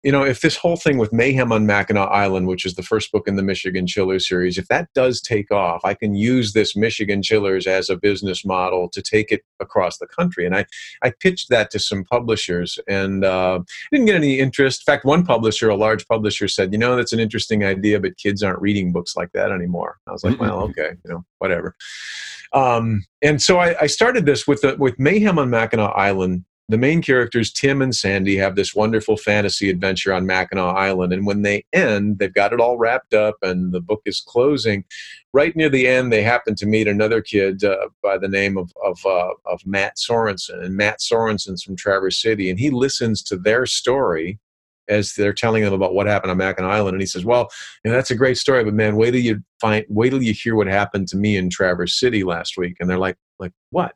[0.06, 3.10] you know, if this whole thing with Mayhem on Mackinac Island, which is the first
[3.10, 6.76] book in the Michigan Chiller series, if that does take off, I can use this
[6.76, 10.46] Michigan Chillers as a business model to take it across the country.
[10.46, 10.64] And I,
[11.02, 13.58] I pitched that to some publishers and uh,
[13.90, 14.82] didn't get any interest.
[14.86, 18.16] In fact, one publisher, a large publisher, said, you know, that's an interesting idea, but
[18.16, 19.98] kids aren't reading books like that anymore.
[20.06, 21.74] I was like, well, okay, you know, whatever.
[22.52, 26.78] Um, and so I, I started this with the, with Mayhem on Mackinac Island the
[26.78, 31.12] main characters, Tim and Sandy, have this wonderful fantasy adventure on Mackinac Island.
[31.12, 34.84] And when they end, they've got it all wrapped up and the book is closing.
[35.32, 38.72] Right near the end, they happen to meet another kid uh, by the name of,
[38.84, 40.64] of, uh, of Matt Sorensen.
[40.64, 42.50] And Matt Sorensen's from Traverse City.
[42.50, 44.40] And he listens to their story
[44.88, 46.94] as they're telling them about what happened on Mackinac Island.
[46.94, 47.48] And he says, Well,
[47.84, 50.32] you know, that's a great story, but man, wait till you find, wait till you
[50.32, 52.76] hear what happened to me in Traverse City last week.
[52.80, 53.94] And they're like, like, what?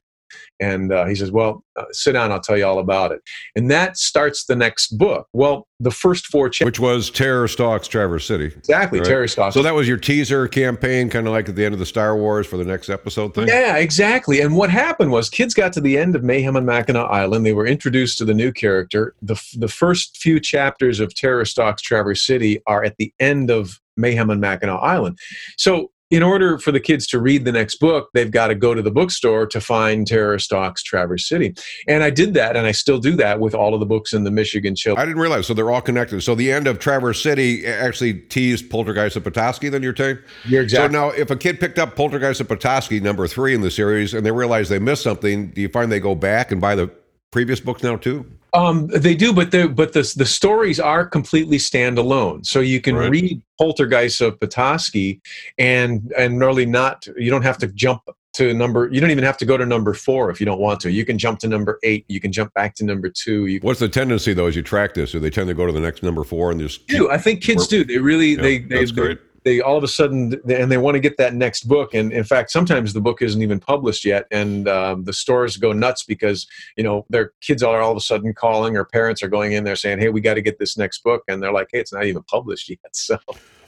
[0.61, 3.21] And uh, he says, Well, uh, sit down, I'll tell you all about it.
[3.57, 5.29] And that starts the next book.
[5.33, 6.67] Well, the first four chapters.
[6.67, 8.47] Which was Terror Stalks Traverse City.
[8.47, 9.09] Exactly, right?
[9.09, 9.55] Terror Stalks.
[9.55, 12.17] So that was your teaser campaign, kind of like at the end of the Star
[12.17, 13.49] Wars for the next episode thing?
[13.49, 14.41] Yeah, exactly.
[14.41, 17.47] And what happened was kids got to the end of Mayhem on Mackinac Island.
[17.47, 19.15] They were introduced to the new character.
[19.23, 23.81] The, the first few chapters of Terror Stalks Traverse City are at the end of
[23.97, 25.19] Mayhem on Mackinac Island.
[25.57, 28.75] So in order for the kids to read the next book, they've got to go
[28.75, 31.55] to the bookstore to find Terror Stalks Traverse City.
[31.87, 34.25] And I did that, and I still do that with all of the books in
[34.25, 34.97] the Michigan Chill.
[34.99, 35.47] I didn't realize.
[35.47, 36.23] So they're all connected.
[36.23, 40.19] So the end of Traverse City eh, actually teased Poltergeist of Petoskey, then you're saying?
[40.47, 40.95] You're exactly.
[40.95, 44.13] So now, if a kid picked up Poltergeist of Petoskey, number three in the series,
[44.13, 46.91] and they realize they missed something, do you find they go back and buy the
[47.31, 48.27] previous books now too?
[48.53, 52.45] Um, they do, but the but the the stories are completely standalone.
[52.45, 53.11] So you can right.
[53.11, 55.21] read Poltergeist of Petoskey,
[55.59, 57.07] and and really not.
[57.17, 58.03] You don't have to jump
[58.35, 58.89] to number.
[58.93, 60.91] You don't even have to go to number four if you don't want to.
[60.91, 62.05] You can jump to number eight.
[62.09, 63.47] You can jump back to number two.
[63.47, 65.13] You What's the tendency though as you track this?
[65.13, 66.87] Do they tend to go to the next number four and just?
[66.87, 67.85] Do I think kids do?
[67.85, 71.01] They really yeah, they they, they they all of a sudden and they want to
[71.01, 74.69] get that next book and in fact sometimes the book isn't even published yet and
[74.69, 78.33] um, the stores go nuts because you know their kids are all of a sudden
[78.35, 81.03] calling or parents are going in there saying hey we got to get this next
[81.03, 83.19] book and they're like hey it's not even published yet so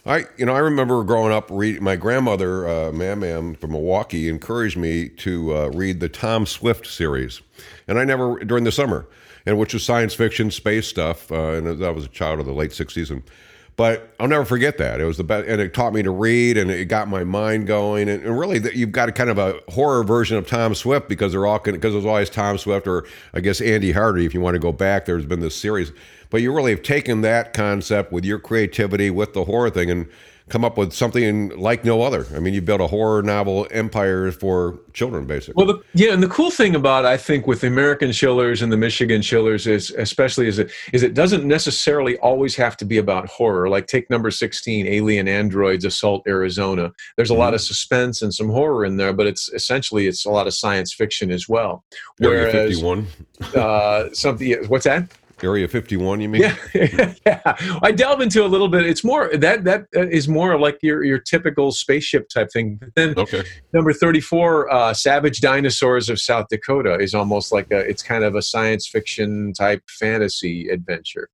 [0.05, 1.85] I, you know, I remember growing up reading.
[1.85, 7.41] My grandmother, uh, Mam from Milwaukee, encouraged me to uh, read the Tom Swift series,
[7.87, 9.07] and I never during the summer,
[9.47, 11.31] and which was science fiction, space stuff.
[11.31, 13.23] Uh, and I was a child of the late '60s, and
[13.83, 15.01] but I'll never forget that.
[15.01, 17.67] It was the best, and it taught me to read, and it got my mind
[17.67, 18.09] going.
[18.09, 21.33] And, and really, you've got a kind of a horror version of Tom Swift because
[21.33, 24.25] they're all because there's always Tom Swift, or I guess Andy Hardy.
[24.25, 25.91] If you want to go back, there's been this series
[26.31, 30.09] but you really have taken that concept with your creativity with the horror thing and
[30.53, 32.27] come up with something like no other.
[32.37, 35.55] I mean, you built a horror novel empire for children, basically.
[35.57, 38.71] Well, the, yeah, and the cool thing about I think with the American chillers and
[38.71, 42.99] the Michigan chillers is, especially, is it is it doesn't necessarily always have to be
[42.99, 43.71] about horror.
[43.71, 46.93] Like take number sixteen, Alien Androids Assault Arizona.
[47.17, 47.41] There's a mm-hmm.
[47.41, 50.53] lot of suspense and some horror in there, but it's essentially it's a lot of
[50.53, 51.83] science fiction as well.
[52.19, 53.07] Whereas, 51.
[53.57, 54.65] uh, something.
[54.69, 55.11] What's that?
[55.45, 56.43] Area 51, you mean?
[56.43, 57.79] Yeah, yeah.
[57.83, 58.87] I delve into a little bit.
[58.87, 62.77] It's more that that is more like your your typical spaceship type thing.
[62.77, 63.45] But then okay.
[63.73, 67.79] number 34, uh, Savage Dinosaurs of South Dakota is almost like a.
[67.79, 71.29] It's kind of a science fiction type fantasy adventure.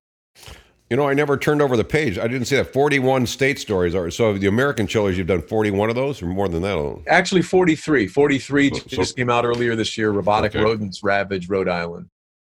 [0.90, 2.18] You know, I never turned over the page.
[2.18, 2.72] I didn't see that.
[2.72, 4.10] 41 state stories are.
[4.10, 6.76] So the American chillers, you've done 41 of those or more than that?
[6.76, 7.04] Alone?
[7.06, 8.06] Actually, 43.
[8.06, 10.10] 43 so, just so, came out earlier this year.
[10.10, 10.64] Robotic okay.
[10.64, 12.08] rodents ravage Rhode Island.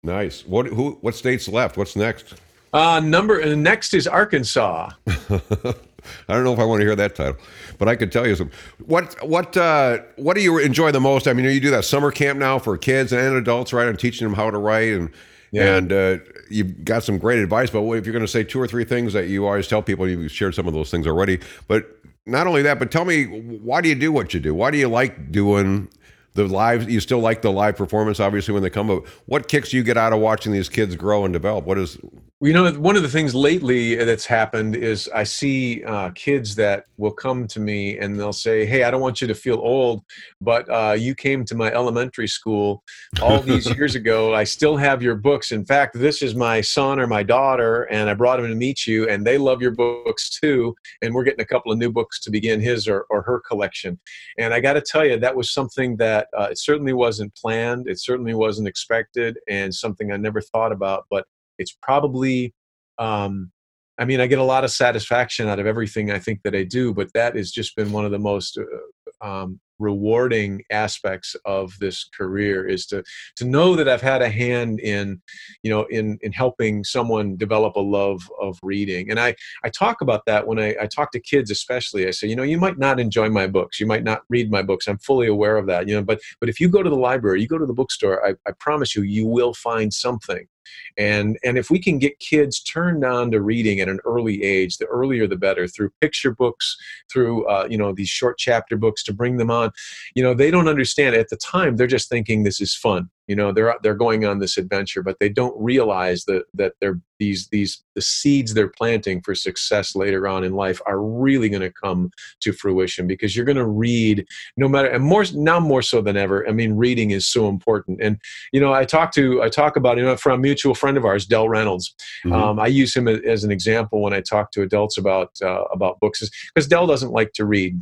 [0.03, 0.45] Nice.
[0.45, 1.77] What who what states left?
[1.77, 2.33] What's next?
[2.73, 4.91] Uh, number uh, next is Arkansas.
[5.07, 7.37] I don't know if I want to hear that title,
[7.77, 8.51] but I could tell you some.
[8.85, 11.27] What what uh, what do you enjoy the most?
[11.27, 13.87] I mean, you do that summer camp now for kids and adults, right?
[13.87, 15.09] And teaching them how to write, and
[15.51, 15.77] yeah.
[15.77, 16.17] and uh,
[16.49, 17.69] you've got some great advice.
[17.69, 20.09] But if you're going to say two or three things that you always tell people,
[20.09, 21.39] you've shared some of those things already.
[21.69, 24.53] But not only that, but tell me why do you do what you do?
[24.53, 25.87] Why do you like doing
[26.33, 29.71] the live you still like the live performance obviously when they come but what kicks
[29.73, 31.97] you get out of watching these kids grow and develop what is
[32.43, 36.83] you know, one of the things lately that's happened is I see uh, kids that
[36.97, 40.03] will come to me and they'll say, "Hey, I don't want you to feel old,
[40.41, 42.83] but uh, you came to my elementary school
[43.21, 44.35] all these years ago.
[44.35, 45.53] I still have your books.
[45.53, 48.85] In fact, this is my son or my daughter, and I brought him to meet
[48.85, 50.75] you, and they love your books too.
[51.01, 53.97] And we're getting a couple of new books to begin his or, or her collection.
[54.37, 57.87] And I got to tell you, that was something that uh, it certainly wasn't planned.
[57.87, 61.25] It certainly wasn't expected, and something I never thought about, but
[61.57, 62.53] it's probably
[62.97, 63.51] um,
[63.97, 66.63] I mean, I get a lot of satisfaction out of everything I think that I
[66.63, 71.77] do, but that has just been one of the most uh, um, rewarding aspects of
[71.79, 73.03] this career is to
[73.35, 75.21] to know that I've had a hand in,
[75.61, 79.11] you know, in in helping someone develop a love of reading.
[79.11, 82.07] And I I talk about that when I, I talk to kids, especially.
[82.07, 84.61] I say, you know, you might not enjoy my books, you might not read my
[84.61, 84.87] books.
[84.87, 87.41] I'm fully aware of that, you know, but but if you go to the library,
[87.41, 90.47] you go to the bookstore, I, I promise you, you will find something
[90.97, 94.77] and and if we can get kids turned on to reading at an early age
[94.77, 96.77] the earlier the better through picture books
[97.11, 99.71] through uh, you know these short chapter books to bring them on
[100.15, 101.15] you know they don't understand.
[101.15, 104.39] At the time they're just thinking this is fun you know they're they're going on
[104.39, 109.21] this adventure but they don't realize that that they're these these the seeds they're planting
[109.21, 112.09] for success later on in life are really going to come
[112.41, 114.25] to fruition because you're going to read
[114.57, 117.99] no matter and more now more so than ever i mean reading is so important.
[118.01, 118.19] And
[118.51, 121.05] you know i talk to i talk about you know from a mutual friend of
[121.05, 121.93] ours dell reynolds.
[122.25, 122.33] Mm-hmm.
[122.33, 125.99] um, i use him as an example when i talk to adults about uh, about
[125.99, 127.79] books because dell doesn't like to read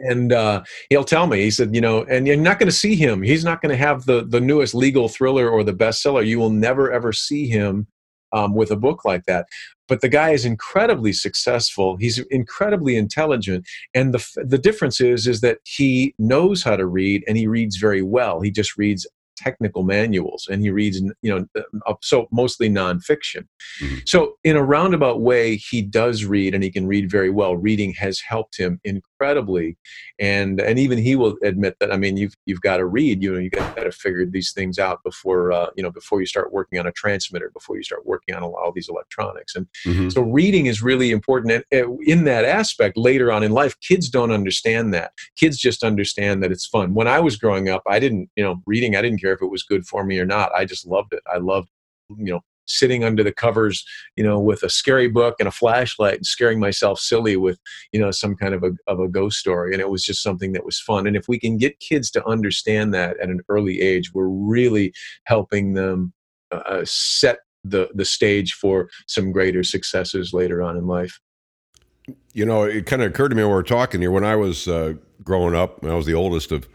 [0.00, 2.96] and uh, he'll tell me he said you know and you're not going to see
[2.96, 3.22] him.
[3.22, 6.26] He's not going to have the the newest legal thriller or the bestseller.
[6.26, 7.86] You will never ever see him
[8.32, 9.46] um, with a book like that.
[9.88, 11.96] But the guy is incredibly successful.
[11.96, 13.66] He's incredibly intelligent.
[13.94, 17.76] And the the difference is is that he knows how to read and he reads
[17.76, 18.40] very well.
[18.40, 19.06] He just reads
[19.36, 21.46] technical manuals and he reads you know
[22.02, 23.46] so mostly nonfiction.
[23.82, 23.96] Mm-hmm.
[24.06, 27.56] so in a roundabout way he does read and he can read very well.
[27.56, 28.80] Reading has helped him
[29.18, 29.76] incredibly
[30.18, 33.32] and and even he will admit that i mean you've you've got to read you
[33.32, 36.52] know you got to figure these things out before uh, you know before you start
[36.52, 40.08] working on a transmitter before you start working on all these electronics and mm-hmm.
[40.08, 44.32] so reading is really important and in that aspect later on in life kids don't
[44.32, 48.28] understand that kids just understand that it's fun when i was growing up i didn't
[48.36, 50.52] you know reading i didn't care if it was good for me or not.
[50.54, 51.22] I just loved it.
[51.32, 51.68] I loved,
[52.10, 53.84] you know, sitting under the covers,
[54.16, 57.58] you know, with a scary book and a flashlight and scaring myself silly with,
[57.92, 59.72] you know, some kind of a, of a ghost story.
[59.72, 61.06] And it was just something that was fun.
[61.06, 64.92] And if we can get kids to understand that at an early age, we're really
[65.24, 66.12] helping them
[66.52, 71.18] uh, uh set the, the stage for some greater successes later on in life.
[72.32, 74.12] You know, it kind of occurred to me when we were talking here.
[74.12, 76.68] When I was uh, growing up, I was the oldest of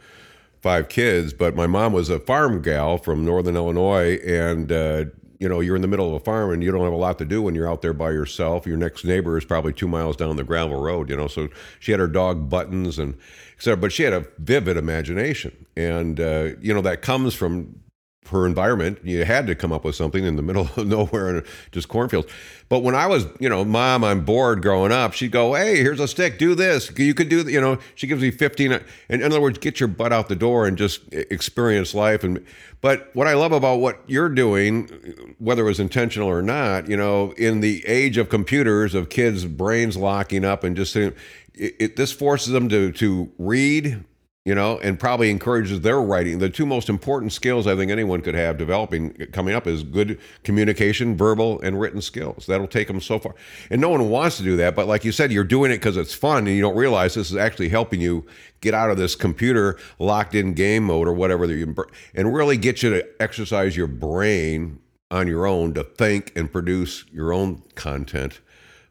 [0.62, 5.06] five kids, but my mom was a farm gal from northern Illinois, and uh,
[5.42, 7.18] you know, you're in the middle of a farm and you don't have a lot
[7.18, 8.68] to do when you're out there by yourself.
[8.68, 11.28] Your next neighbor is probably two miles down the gravel road, you know.
[11.28, 11.50] So
[11.80, 13.18] she had her dog buttons and
[13.58, 13.76] etc.
[13.76, 17.81] But she had a vivid imagination, and uh, you know that comes from
[18.30, 19.00] her environment.
[19.04, 22.32] You had to come up with something in the middle of nowhere and just cornfields.
[22.70, 26.00] But when I was, you know, mom, I'm bored growing up, she'd go, Hey, here's
[26.00, 26.92] a stick, do this.
[26.98, 28.72] You could do, you know, she gives me 15.
[28.72, 32.24] Uh, and In other words, get your butt out the door and just experience life.
[32.24, 32.46] And,
[32.80, 36.96] but what I love about what you're doing, whether it was intentional or not, you
[36.96, 41.14] know, in the age of computers, of kids' brains locking up and just sitting,
[41.54, 44.06] it, it, this forces them to, to read,
[44.44, 46.40] you know, and probably encourages their writing.
[46.40, 50.20] The two most important skills I think anyone could have developing coming up is good
[50.44, 52.48] communication, verbal and written skills.
[52.48, 53.36] That'll take them so far.
[53.70, 55.96] And no one wants to do that, but like you said, you're doing it because
[55.96, 58.26] it's fun and you don't realize this is actually helping you
[58.62, 61.76] get out of this computer locked in game mode or whatever that you
[62.16, 64.80] and really get you to exercise your brain
[65.12, 68.40] on your own to think and produce your own content.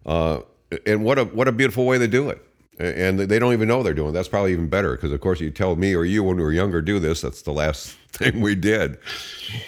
[0.06, 0.40] Uh,
[0.86, 2.46] and what a what a beautiful way to do it
[2.80, 4.10] and they don't even know they're doing.
[4.10, 4.12] It.
[4.12, 6.52] That's probably even better because, of course, you tell me or you when we were
[6.52, 7.20] younger do this.
[7.20, 8.98] That's the last thing we did.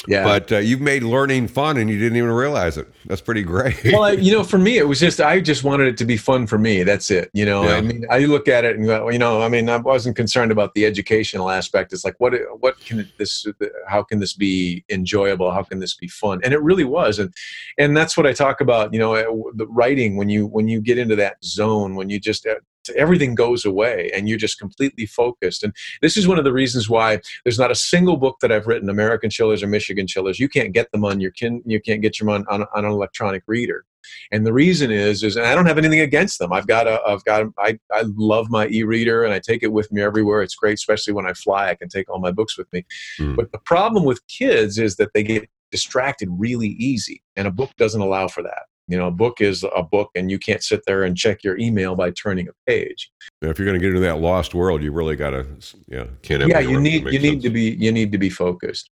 [0.07, 0.24] Yeah.
[0.24, 2.88] But uh, you've made learning fun, and you didn't even realize it.
[3.07, 3.82] That's pretty great.
[3.84, 6.47] well, you know, for me, it was just I just wanted it to be fun
[6.47, 6.82] for me.
[6.82, 7.30] That's it.
[7.32, 7.76] You know, yeah.
[7.76, 10.53] I mean, I look at it and go, you know, I mean, I wasn't concerned
[10.53, 11.93] about the educational aspect.
[11.93, 13.47] It's like, what, what can this,
[13.88, 15.51] how can this be enjoyable?
[15.51, 16.40] How can this be fun?
[16.45, 17.32] And it really was, and
[17.78, 18.93] and that's what I talk about.
[18.93, 22.47] You know, the writing when you when you get into that zone, when you just
[22.47, 22.55] uh,
[22.97, 25.62] everything goes away and you're just completely focused.
[25.62, 28.66] And this is one of the reasons why there's not a single book that I've
[28.66, 30.41] written, American Chillers or Michigan Chillers.
[30.41, 32.91] You can't get them on your kin, you can't get them on, on, on an
[32.91, 33.85] electronic reader.
[34.33, 36.53] And the reason is, is I don't have anything against them.
[36.53, 39.72] I've got a, I've got, a, I, I love my e-reader and I take it
[39.72, 40.43] with me everywhere.
[40.43, 41.68] It's great, especially when I fly.
[41.68, 42.85] I can take all my books with me.
[43.20, 43.37] Mm.
[43.37, 47.70] But the problem with kids is that they get distracted really easy, and a book
[47.78, 48.64] doesn't allow for that.
[48.89, 51.59] You know, a book is a book, and you can't sit there and check your
[51.59, 53.11] email by turning a page.
[53.41, 55.47] Now, if you're going to get into that lost world, you really got to,
[55.89, 56.47] yeah, can't.
[56.49, 58.91] Yeah, you need you need to be you need to be focused.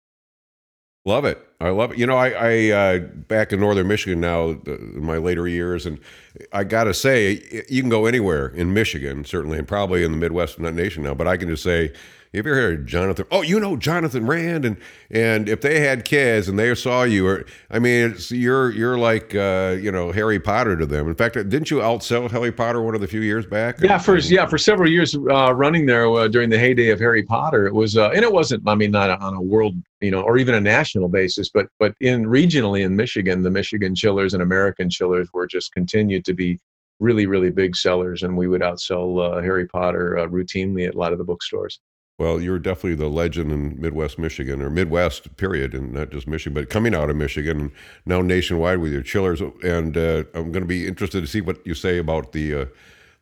[1.05, 1.43] Love it.
[1.61, 1.99] I love it.
[1.99, 5.99] You know, I, I uh, back in northern Michigan now, in my later years, and
[6.53, 10.19] I got to say, you can go anywhere in Michigan, certainly, and probably in the
[10.19, 11.15] Midwest nation now.
[11.15, 11.95] But I can just say,
[12.33, 14.77] if you're here, Johnathan, oh, you know Johnathan Rand, and
[15.11, 19.35] and if they had kids and they saw you, or I mean, you're you're like
[19.35, 21.09] uh, you know Harry Potter to them.
[21.09, 23.81] In fact, didn't you outsell Harry Potter one of the few years back?
[23.81, 27.23] Yeah, for yeah for several years uh, running there uh, during the heyday of Harry
[27.23, 28.63] Potter, it was uh, and it wasn't.
[28.69, 31.95] I mean, not on a world you know, or even a national basis, but but
[32.01, 36.59] in regionally in Michigan, the Michigan chillers and American chillers were just continued to be
[37.01, 40.99] really really big sellers, and we would outsell uh, Harry Potter uh, routinely at a
[40.99, 41.81] lot of the bookstores.
[42.19, 46.53] Well, you're definitely the legend in Midwest Michigan, or Midwest, period, and not just Michigan,
[46.53, 47.71] but coming out of Michigan, and
[48.07, 49.41] now nationwide with your chillers.
[49.63, 52.65] And uh, I'm going to be interested to see what you say about the uh,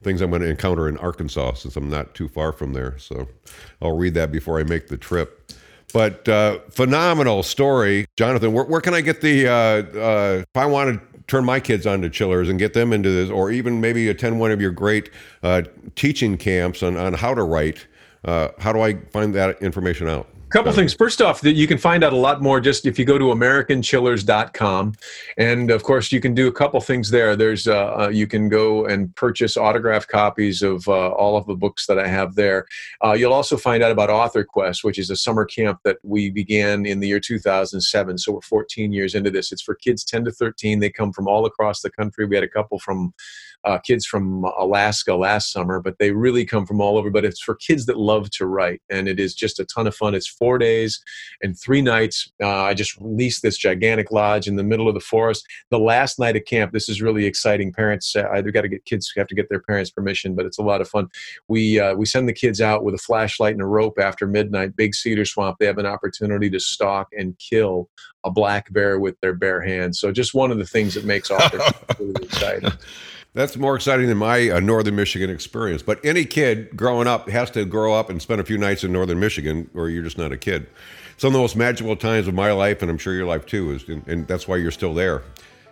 [0.02, 2.96] things I'm going to encounter in Arkansas, since I'm not too far from there.
[2.98, 3.28] So
[3.82, 5.52] I'll read that before I make the trip.
[5.92, 8.52] But uh, phenomenal story, Johnathan.
[8.52, 9.46] Where, where can I get the?
[9.46, 13.10] Uh, uh, if I want to turn my kids onto chillers and get them into
[13.10, 15.10] this, or even maybe attend one of your great
[15.42, 15.62] uh,
[15.96, 17.86] teaching camps on on how to write
[18.26, 20.28] uh, how do I find that information out?
[20.34, 20.94] A couple things.
[20.94, 23.26] First off, that you can find out a lot more just if you go to
[23.26, 24.94] americanchillers.com,
[25.36, 27.34] and of course you can do a couple things there.
[27.34, 31.56] There's uh, uh, you can go and purchase autographed copies of uh, all of the
[31.56, 32.66] books that I have there.
[33.04, 36.30] Uh, you'll also find out about Author Quest, which is a summer camp that we
[36.30, 38.16] began in the year 2007.
[38.16, 39.50] So we're 14 years into this.
[39.50, 40.78] It's for kids 10 to 13.
[40.78, 42.24] They come from all across the country.
[42.24, 43.14] We had a couple from
[43.66, 47.10] uh, kids from Alaska last summer, but they really come from all over.
[47.10, 49.94] But it's for kids that love to write, and it is just a ton of
[49.94, 50.14] fun.
[50.14, 51.02] It's four days
[51.42, 52.30] and three nights.
[52.42, 55.44] Uh, I just released this gigantic lodge in the middle of the forest.
[55.70, 57.72] The last night of camp, this is really exciting.
[57.72, 60.58] Parents uh, either got to get kids have to get their parents' permission, but it's
[60.58, 61.08] a lot of fun.
[61.48, 64.76] We uh, we send the kids out with a flashlight and a rope after midnight.
[64.76, 65.56] Big cedar swamp.
[65.58, 67.88] They have an opportunity to stalk and kill
[68.24, 70.00] a black bear with their bare hands.
[70.00, 71.62] So just one of the things that makes authors
[71.98, 72.72] really exciting.
[73.36, 75.82] That's more exciting than my uh, northern Michigan experience.
[75.82, 78.92] But any kid growing up has to grow up and spend a few nights in
[78.92, 80.66] northern Michigan, or you're just not a kid.
[81.18, 83.72] Some of the most magical times of my life, and I'm sure your life too,
[83.72, 85.22] is, and, and that's why you're still there.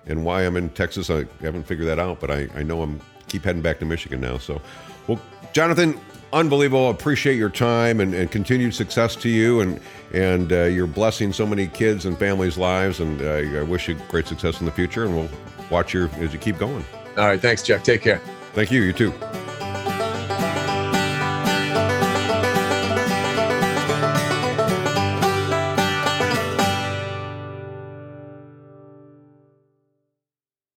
[0.04, 3.00] And why I'm in Texas, I haven't figured that out, but I, I know I'm
[3.28, 4.36] keep heading back to Michigan now.
[4.36, 4.60] So,
[5.06, 5.18] well,
[5.54, 5.98] Johnathan,
[6.34, 6.90] unbelievable.
[6.90, 9.80] Appreciate your time and, and continued success to you, and
[10.12, 13.00] and uh, you're blessing so many kids and families' lives.
[13.00, 15.30] And uh, I wish you great success in the future, and we'll
[15.70, 16.84] watch you as you keep going.
[17.16, 17.40] All right.
[17.40, 17.82] Thanks, Jeff.
[17.82, 18.18] Take care.
[18.54, 18.82] Thank you.
[18.82, 19.12] You too.